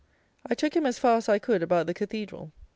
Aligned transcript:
I 0.47 0.55
took 0.55 0.75
him 0.75 0.87
as 0.87 0.97
far 0.97 1.17
as 1.17 1.29
I 1.29 1.37
could 1.37 1.61
about 1.61 1.85
the 1.85 1.93
cathedral. 1.93 2.51